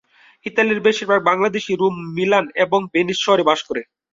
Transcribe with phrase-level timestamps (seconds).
[0.45, 3.81] ইতালির বেশিরভাগ Bangladeshi Rome, Milan এবং ভেনিস শহরে বাস করে।